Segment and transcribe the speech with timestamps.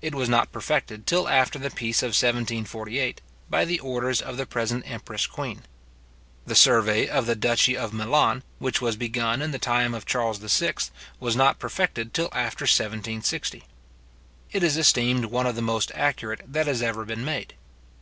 [0.00, 4.46] It was not perfected till after the peace of 1748, by the orders of the
[4.46, 5.58] present empress queen.
[5.58, 5.58] {Id.
[5.58, 6.46] tom i.
[6.46, 9.92] p.85, 84.} The survey of the duchy of Milan, which was begun in the time
[9.92, 10.76] of Charles VI.,
[11.20, 13.64] was not perfected till after 1760.
[14.50, 17.52] It is esteemed one of the most accurate that has ever been made.